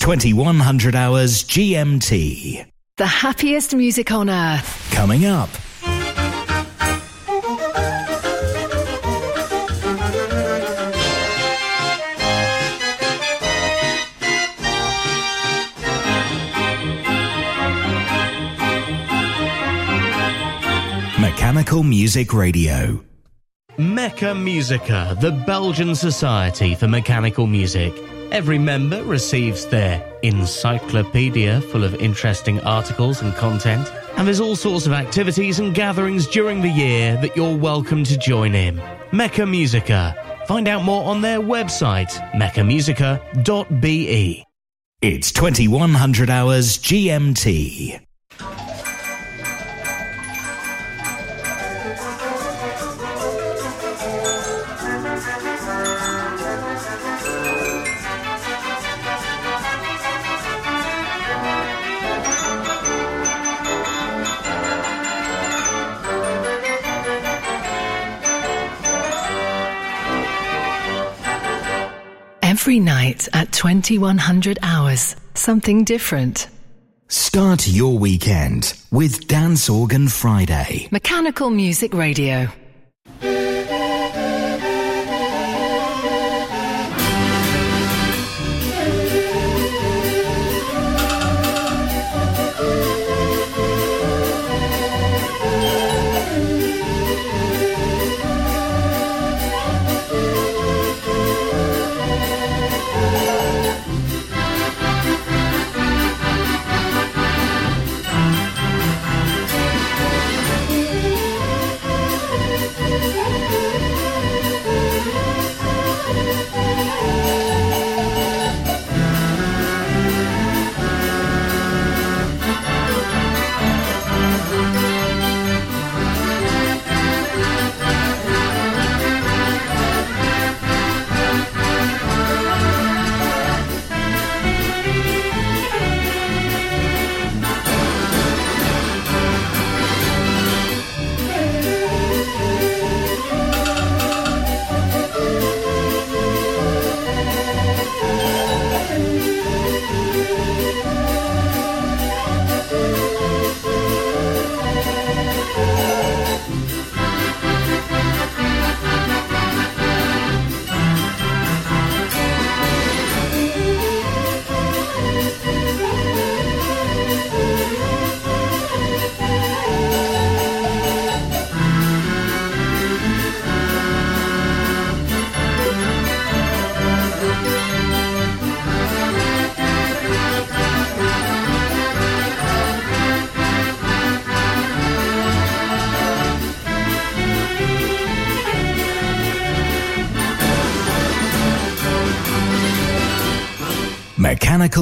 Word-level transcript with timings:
It's 0.00 0.06
2100 0.06 0.94
hours 0.94 1.44
GMT. 1.44 2.64
The 2.96 3.06
happiest 3.06 3.74
music 3.74 4.10
on 4.10 4.30
earth. 4.30 4.90
Coming 4.92 5.26
up. 5.26 5.50
Mechanical 21.20 21.82
Music 21.82 22.32
Radio. 22.32 23.04
Mecamusica, 23.76 25.20
the 25.20 25.30
Belgian 25.46 25.94
Society 25.94 26.74
for 26.74 26.88
Mechanical 26.88 27.46
Music. 27.46 28.09
Every 28.30 28.58
member 28.58 29.02
receives 29.02 29.66
their 29.66 30.04
encyclopedia 30.22 31.60
full 31.62 31.82
of 31.82 31.96
interesting 31.96 32.60
articles 32.60 33.22
and 33.22 33.34
content, 33.34 33.92
and 34.16 34.24
there's 34.26 34.38
all 34.38 34.54
sorts 34.54 34.86
of 34.86 34.92
activities 34.92 35.58
and 35.58 35.74
gatherings 35.74 36.28
during 36.28 36.60
the 36.60 36.68
year 36.68 37.16
that 37.22 37.36
you're 37.36 37.56
welcome 37.56 38.04
to 38.04 38.16
join 38.16 38.54
in. 38.54 38.76
Mecamusica. 39.10 40.46
Find 40.46 40.68
out 40.68 40.84
more 40.84 41.02
on 41.04 41.22
their 41.22 41.40
website, 41.40 42.12
mecamusica.be. 42.32 44.44
It's 45.02 45.32
2100 45.32 46.30
hours 46.30 46.78
GMT. 46.78 48.00
Every 72.60 72.78
night 72.78 73.26
at 73.32 73.52
2100 73.52 74.58
hours, 74.62 75.16
something 75.32 75.82
different. 75.84 76.46
Start 77.08 77.66
your 77.66 77.98
weekend 77.98 78.74
with 78.90 79.26
Dance 79.26 79.70
Organ 79.70 80.08
Friday. 80.08 80.86
Mechanical 80.90 81.48
Music 81.48 81.94
Radio. 81.94 82.50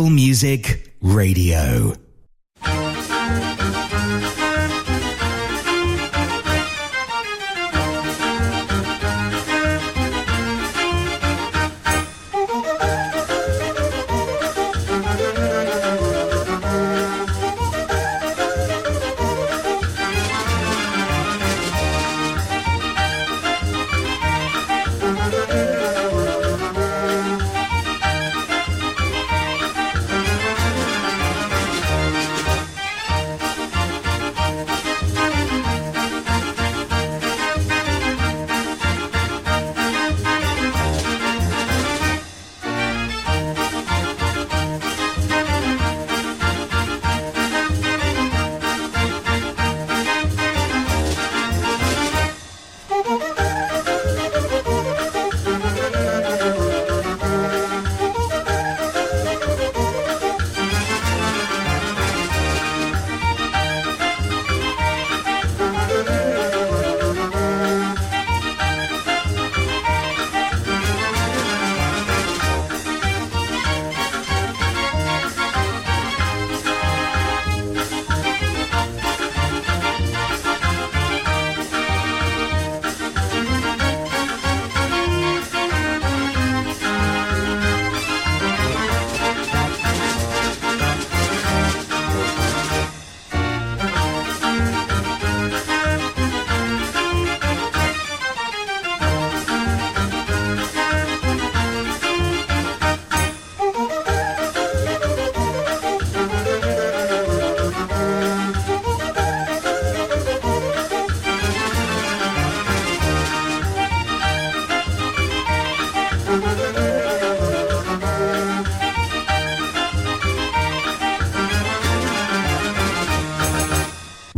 Music 0.06 0.92
Radio. 1.02 2.07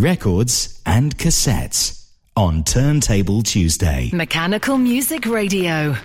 Records, 0.00 0.80
and 0.86 1.16
cassettes 1.16 2.10
on 2.36 2.64
Turntable 2.64 3.42
Tuesday. 3.42 4.10
Mechanical 4.12 4.78
Music 4.78 5.26
Radio. 5.26 5.96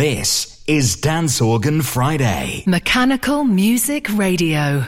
This 0.00 0.64
is 0.66 0.96
Dance 0.96 1.42
Organ 1.42 1.82
Friday. 1.82 2.64
Mechanical 2.66 3.44
Music 3.44 4.08
Radio. 4.16 4.86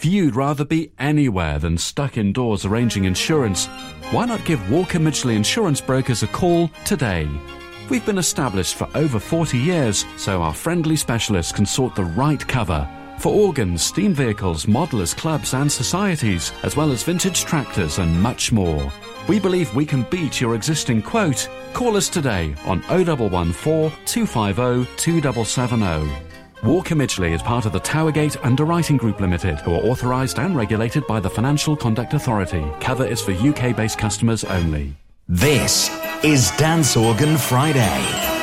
If 0.00 0.06
you'd 0.06 0.34
rather 0.34 0.64
be 0.64 0.92
anywhere 0.98 1.58
than 1.58 1.76
stuck 1.76 2.16
indoors 2.16 2.64
arranging 2.64 3.04
insurance, 3.04 3.66
why 4.12 4.24
not 4.24 4.42
give 4.46 4.70
Walker 4.70 4.98
Midgley 4.98 5.36
Insurance 5.36 5.78
Brokers 5.82 6.22
a 6.22 6.26
call 6.26 6.68
today? 6.86 7.28
We've 7.90 8.06
been 8.06 8.16
established 8.16 8.76
for 8.76 8.88
over 8.94 9.20
40 9.20 9.58
years, 9.58 10.06
so 10.16 10.40
our 10.40 10.54
friendly 10.54 10.96
specialists 10.96 11.52
can 11.52 11.66
sort 11.66 11.94
the 11.94 12.04
right 12.04 12.40
cover 12.48 12.88
for 13.18 13.30
organs, 13.30 13.82
steam 13.82 14.14
vehicles, 14.14 14.64
modelers, 14.64 15.14
clubs, 15.14 15.52
and 15.52 15.70
societies, 15.70 16.50
as 16.62 16.76
well 16.76 16.92
as 16.92 17.02
vintage 17.02 17.44
tractors 17.44 17.98
and 17.98 18.22
much 18.22 18.52
more. 18.52 18.90
We 19.28 19.38
believe 19.38 19.74
we 19.74 19.84
can 19.84 20.04
beat 20.04 20.40
your 20.40 20.54
existing 20.54 21.02
quote. 21.02 21.46
Call 21.74 21.98
us 21.98 22.08
today 22.08 22.54
on 22.64 22.80
0114 22.84 23.92
250 24.06 24.96
2770. 24.96 26.29
Walker 26.62 26.94
Midgley 26.94 27.30
is 27.30 27.40
part 27.40 27.64
of 27.64 27.72
the 27.72 27.80
Towergate 27.80 28.36
Underwriting 28.44 28.98
Group 28.98 29.18
Limited, 29.18 29.58
who 29.60 29.72
are 29.72 29.82
authorised 29.82 30.38
and 30.38 30.54
regulated 30.54 31.06
by 31.06 31.18
the 31.18 31.30
Financial 31.30 31.74
Conduct 31.74 32.12
Authority. 32.12 32.62
Cover 32.80 33.06
is 33.06 33.22
for 33.22 33.32
UK 33.32 33.74
based 33.74 33.96
customers 33.96 34.44
only. 34.44 34.94
This 35.26 35.88
is 36.22 36.50
Dance 36.58 36.98
Organ 36.98 37.38
Friday. 37.38 38.39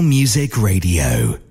Music 0.00 0.56
Radio. 0.56 1.41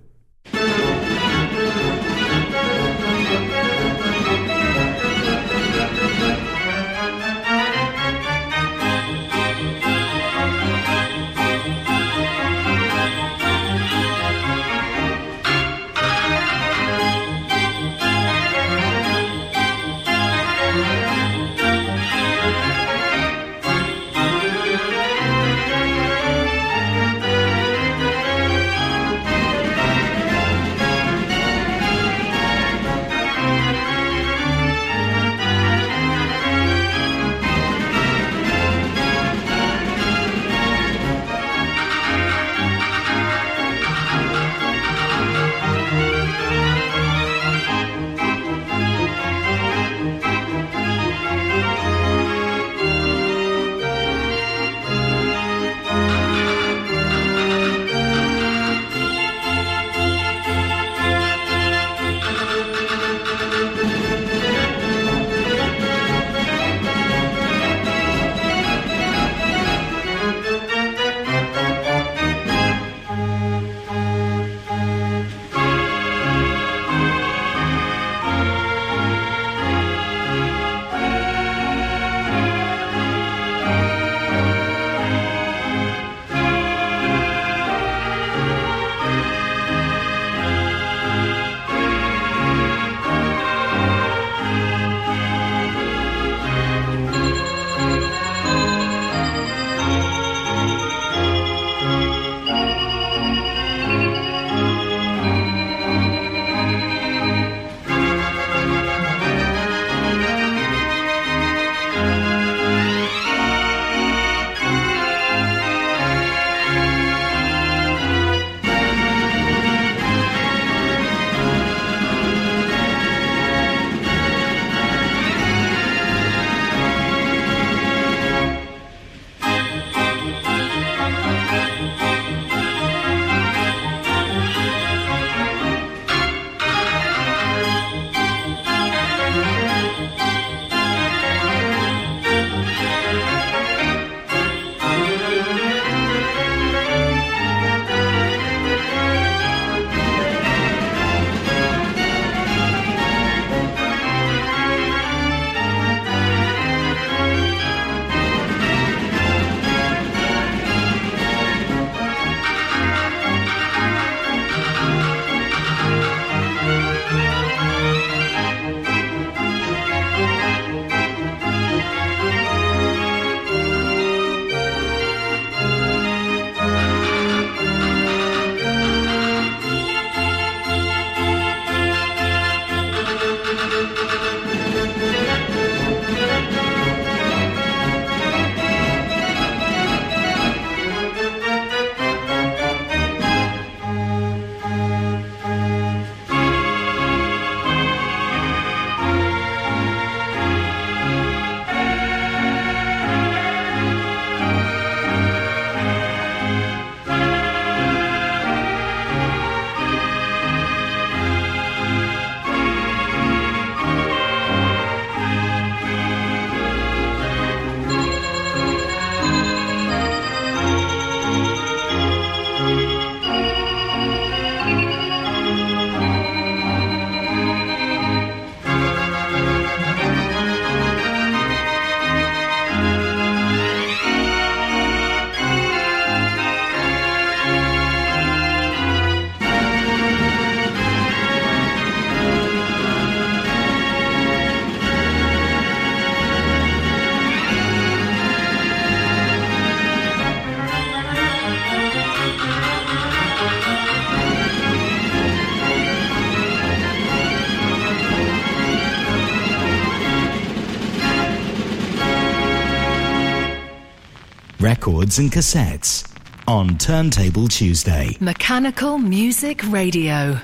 Records 265.12 265.20
and 265.20 265.32
cassettes 265.32 266.08
on 266.48 266.78
Turntable 266.78 267.48
Tuesday. 267.48 268.16
Mechanical 268.20 268.98
Music 268.98 269.62
Radio. 269.70 270.40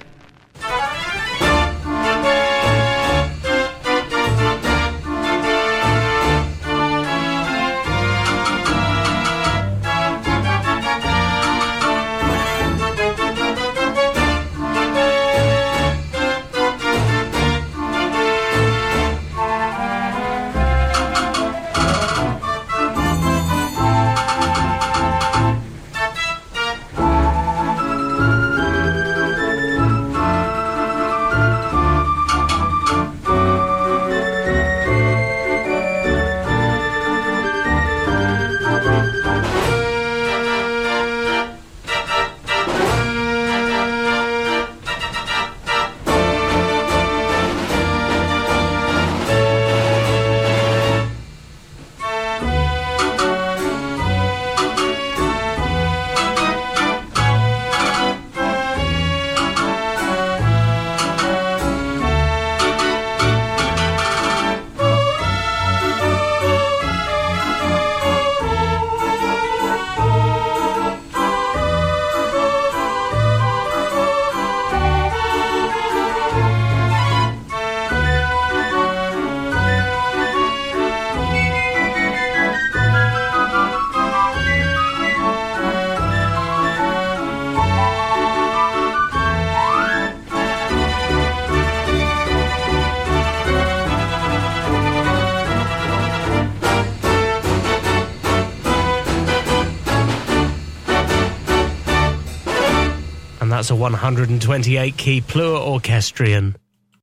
128 103.78 104.98
key 104.98 105.22
Plur 105.22 105.58
Orchestrion. 105.58 106.56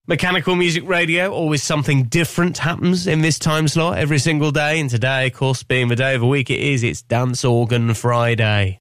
Mechanical 0.07 0.55
Music 0.55 0.87
Radio, 0.87 1.33
always 1.33 1.63
something 1.63 2.05
different 2.05 2.59
happens 2.59 3.07
in 3.07 3.23
this 3.23 3.39
time 3.39 3.69
slot 3.69 3.97
every 3.97 4.19
single 4.19 4.51
day. 4.51 4.79
And 4.81 4.91
today, 4.91 5.29
of 5.29 5.33
course, 5.33 5.63
being 5.63 5.89
the 5.89 5.97
day 5.97 6.15
of 6.15 6.21
the 6.21 6.27
week 6.27 6.51
it 6.51 6.61
is, 6.61 6.83
it's 6.83 7.01
Dance 7.01 7.45
Organ 7.45 7.95
Friday. 7.95 8.81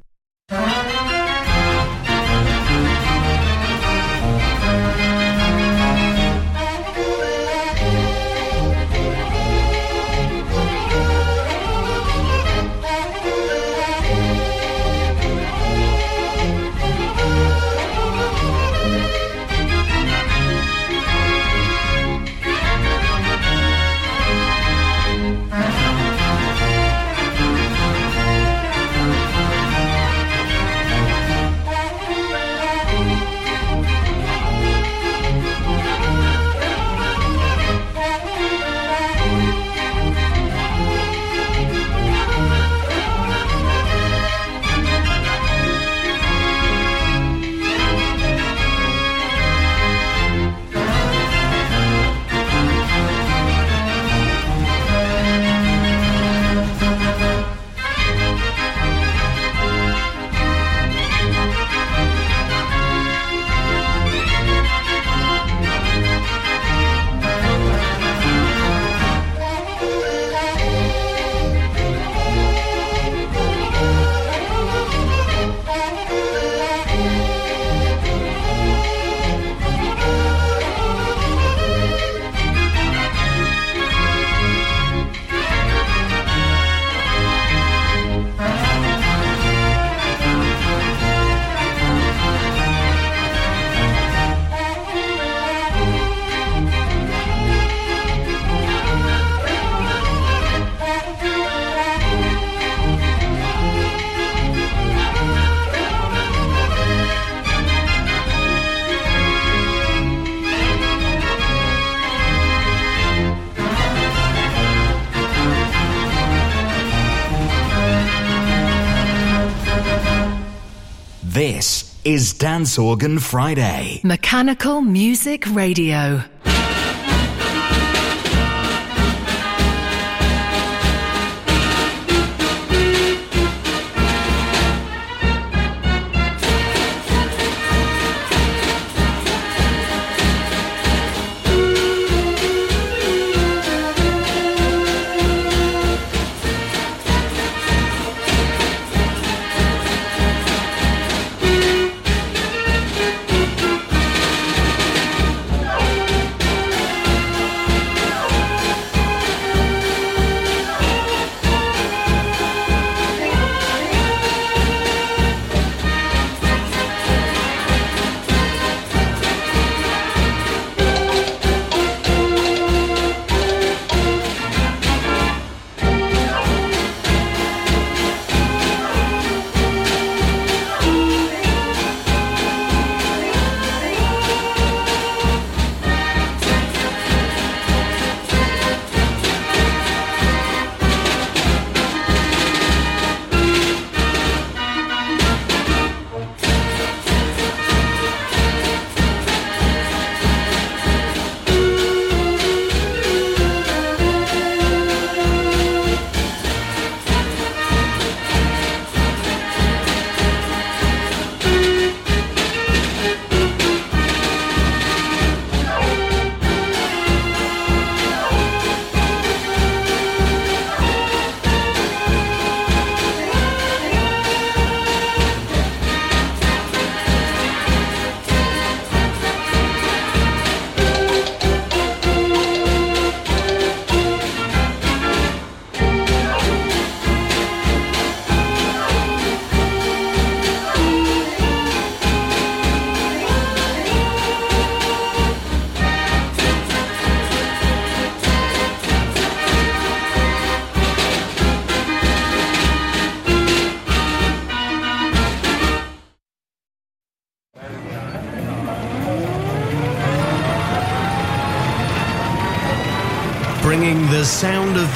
Is 122.11 122.33
Dance 122.33 122.77
Organ 122.77 123.19
Friday. 123.19 124.01
Mechanical 124.03 124.81
Music 124.81 125.45
Radio. 125.55 126.21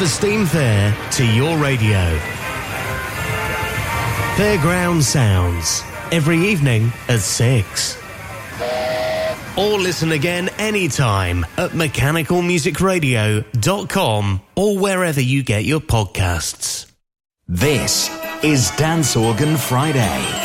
The 0.05 0.09
Steam 0.09 0.45
Fair 0.45 0.95
to 1.13 1.25
your 1.25 1.57
radio. 1.57 2.19
Fairground 4.35 5.01
Sounds, 5.01 5.81
every 6.11 6.37
evening 6.37 6.93
at 7.07 7.21
6. 7.21 7.97
Or 9.57 9.79
listen 9.79 10.11
again 10.11 10.49
anytime 10.59 11.43
at 11.57 11.71
mechanicalmusicradio.com 11.71 14.41
or 14.55 14.77
wherever 14.77 15.21
you 15.21 15.41
get 15.41 15.65
your 15.65 15.79
podcasts. 15.79 16.85
This 17.47 18.11
is 18.43 18.69
Dance 18.77 19.15
Organ 19.15 19.57
Friday. 19.57 20.44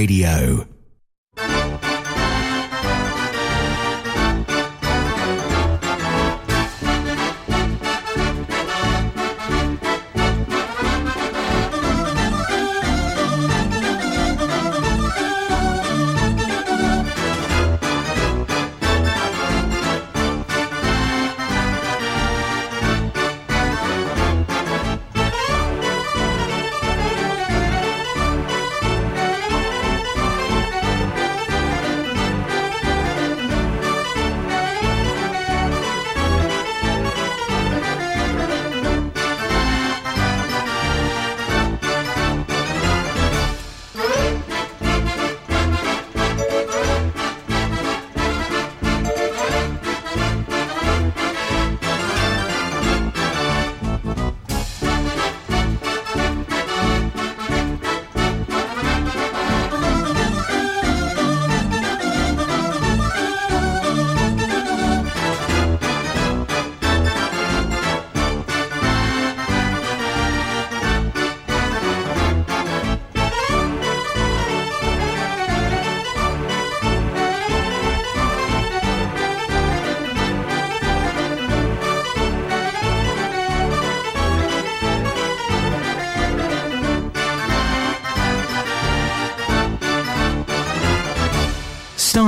Radio. 0.00 0.69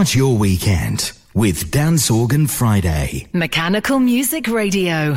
Start 0.03 0.17
your 0.17 0.37
weekend 0.37 1.13
with 1.33 1.71
Dance 1.71 2.11
Organ 2.11 2.49
Friday. 2.49 3.29
Mechanical 3.33 4.01
Music 4.01 4.49
Radio. 4.49 5.17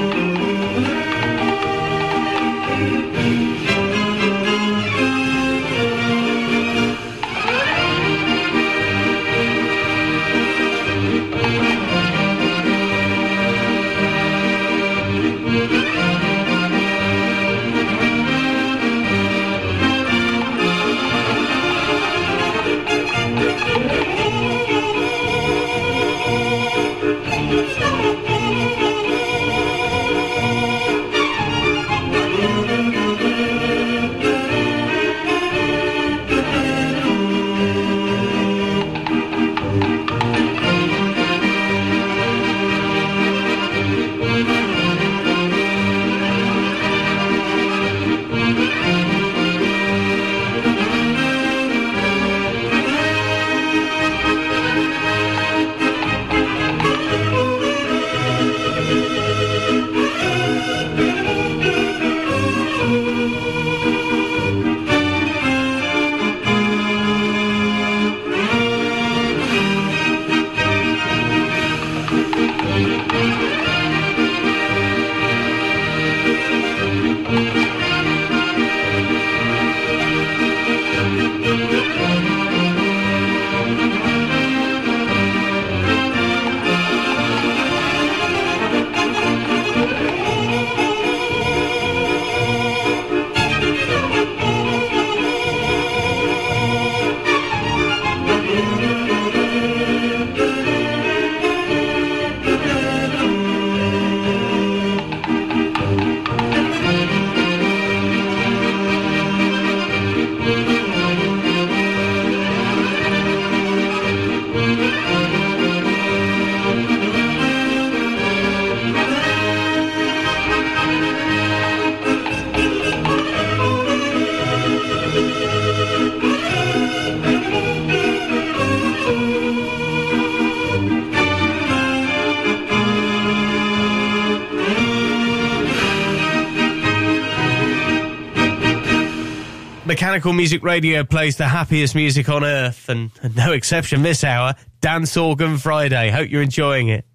Mechanical 140.11 140.33
Music 140.33 140.61
Radio 140.61 141.05
plays 141.05 141.37
the 141.37 141.47
happiest 141.47 141.95
music 141.95 142.27
on 142.27 142.43
earth, 142.43 142.89
and, 142.89 143.11
and 143.23 143.33
no 143.33 143.53
exception 143.53 144.01
this 144.01 144.25
hour, 144.25 144.55
Dance 144.81 145.15
Organ 145.15 145.57
Friday. 145.57 146.09
Hope 146.09 146.29
you're 146.29 146.41
enjoying 146.41 146.89
it. 146.89 147.05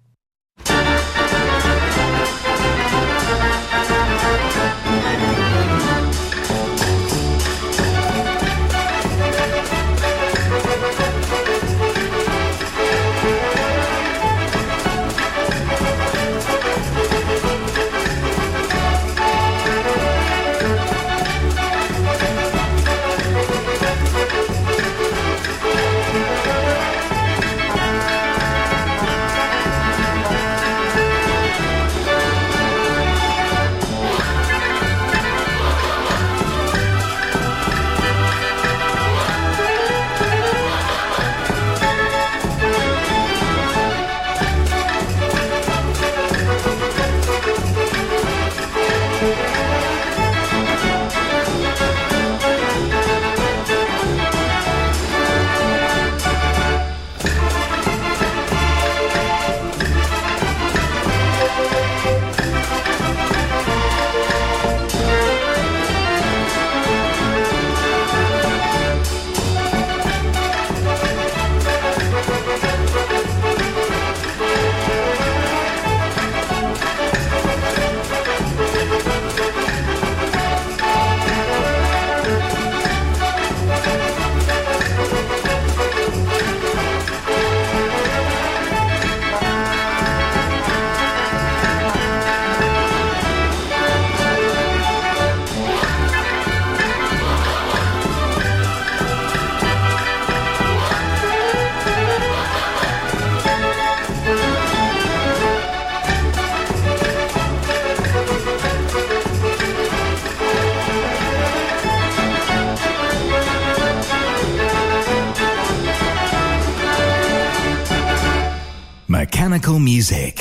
Music 119.97 120.36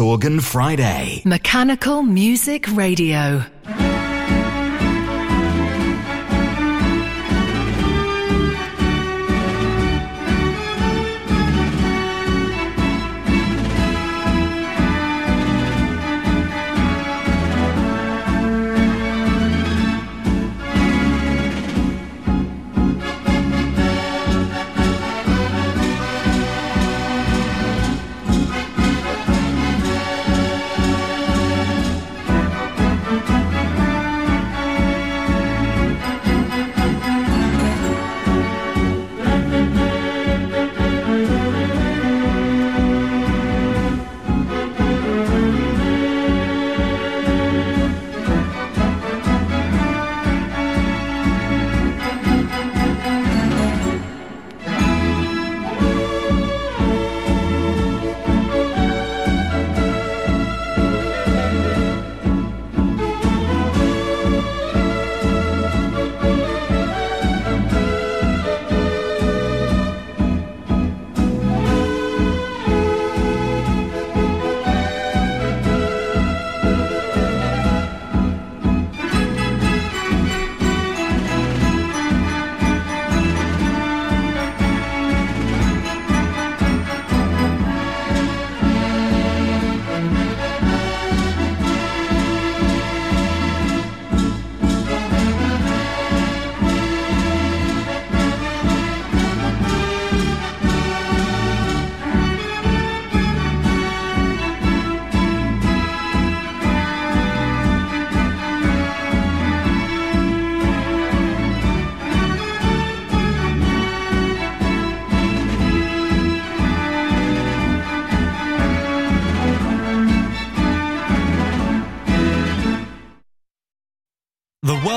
Organ 0.00 0.40
Friday. 0.40 1.22
Mechanical 1.24 2.02
Music 2.02 2.66
Radio. 2.74 3.55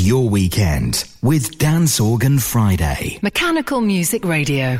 Your 0.00 0.28
weekend 0.28 1.04
with 1.22 1.58
Dance 1.58 1.98
Organ 1.98 2.38
Friday. 2.38 3.18
Mechanical 3.20 3.80
Music 3.80 4.24
Radio. 4.24 4.78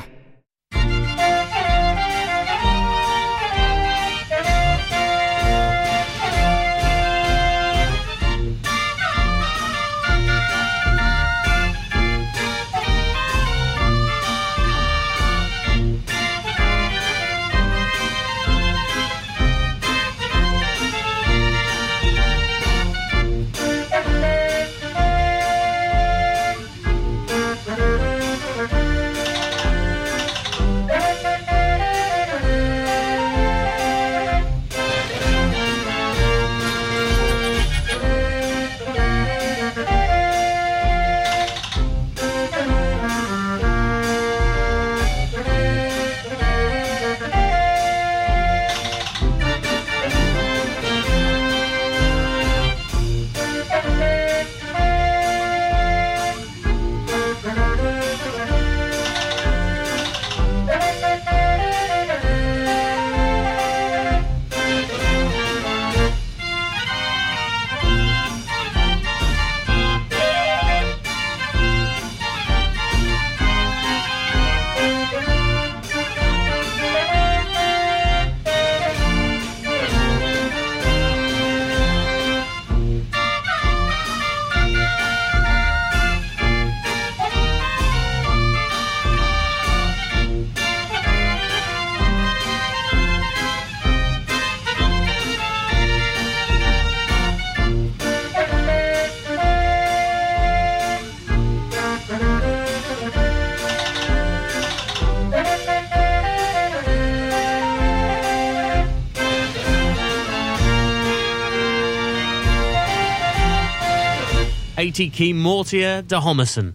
Key 115.09 115.32
Mortier 115.32 116.03
de 116.03 116.20
Homerson. 116.20 116.74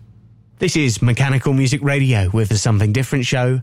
This 0.59 0.75
is 0.75 1.01
Mechanical 1.01 1.53
Music 1.53 1.82
Radio 1.82 2.30
with 2.30 2.49
the 2.49 2.57
Something 2.57 2.91
Different 2.91 3.25
show. 3.25 3.61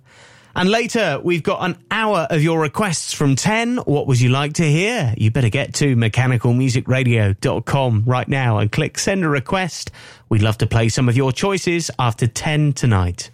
And 0.57 0.71
later, 0.71 1.21
we've 1.23 1.43
got 1.43 1.65
an 1.65 1.77
hour 1.91 2.29
of 2.31 2.43
your 2.43 2.61
requests 2.61 3.13
from 3.13 3.35
10. 3.35 3.79
What 3.79 4.07
would 4.07 4.21
you 4.21 4.29
like 4.29 4.53
to 4.55 4.63
hear? 4.63 5.13
You 5.17 5.31
better 5.31 5.49
get 5.49 5.75
to 5.75 5.97
mechanicalmusicradio.com 5.97 8.05
right 8.07 8.29
now 8.29 8.59
and 8.59 8.71
click 8.71 8.99
send 8.99 9.25
a 9.25 9.29
request. 9.29 9.91
We'd 10.29 10.43
love 10.43 10.59
to 10.59 10.67
play 10.67 10.89
some 10.89 11.09
of 11.09 11.17
your 11.17 11.33
choices 11.33 11.91
after 11.99 12.29
10 12.29 12.75
tonight. 12.75 13.31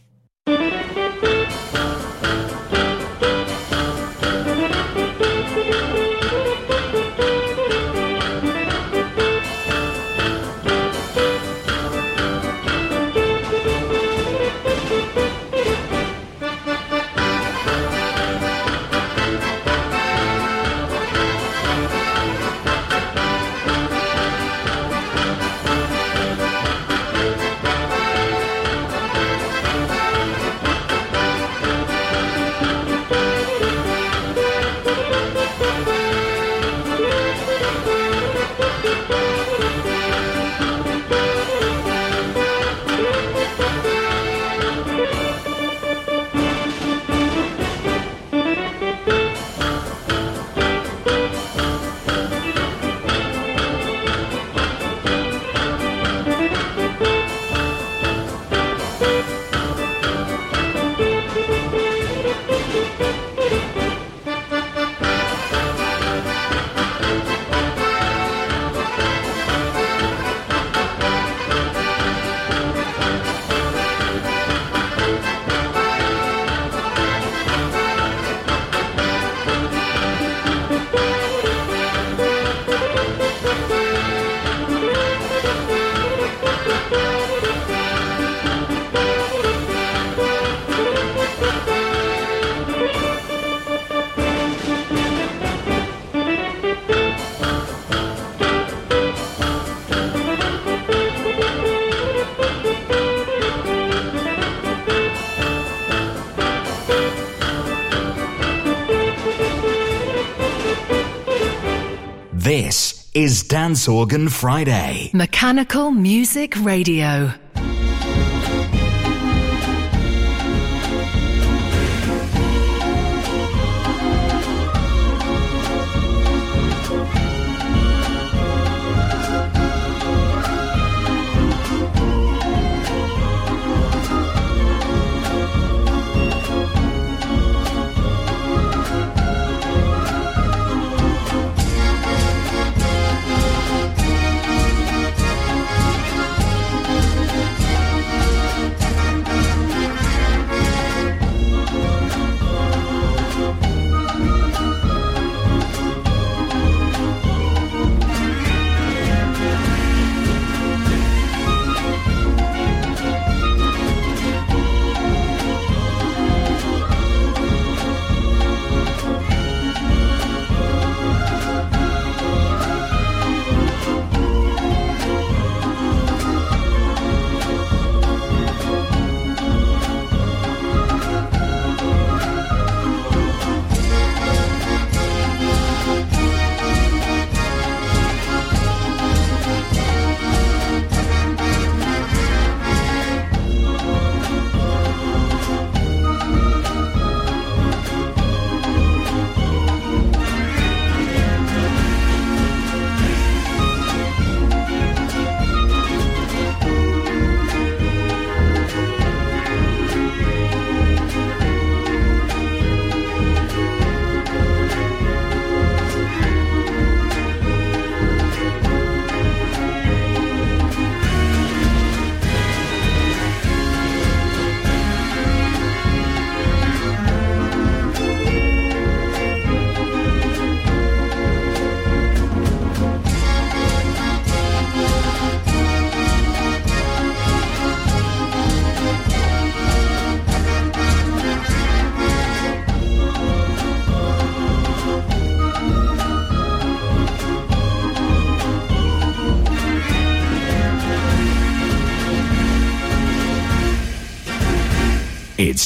Dance 113.71 113.87
Organ 113.87 114.29
Friday. 114.29 115.11
Mechanical 115.13 115.93
Music 115.93 116.57
Radio. 116.65 117.35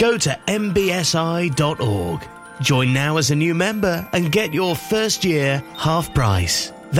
Go 0.00 0.16
to 0.16 0.30
mbsi.org. 0.46 2.26
Join 2.62 2.92
now 2.94 3.18
as 3.18 3.30
a 3.30 3.36
new 3.36 3.54
member 3.54 4.08
and 4.14 4.32
get 4.32 4.54
your 4.54 4.74
first 4.74 5.26
year 5.26 5.62
half 5.76 6.14
price. 6.14 6.72